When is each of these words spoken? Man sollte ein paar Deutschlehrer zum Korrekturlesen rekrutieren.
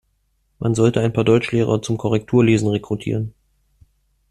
Man 0.57 0.73
sollte 0.73 0.99
ein 1.01 1.13
paar 1.13 1.23
Deutschlehrer 1.23 1.83
zum 1.83 1.95
Korrekturlesen 1.99 2.69
rekrutieren. 2.69 3.35